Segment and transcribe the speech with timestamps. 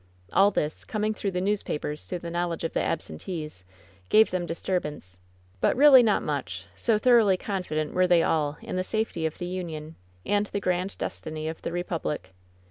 [0.33, 3.63] All this, coming through the newspapers to the knowl edge of the absentees,
[4.09, 5.19] gave them disturbance,
[5.59, 8.77] but really WHEN SHADOWS DIE 11 not much, so thoroughly confident were they all in
[8.77, 9.93] the safety of the Union,
[10.25, 12.33] and the grand destiny of the re public.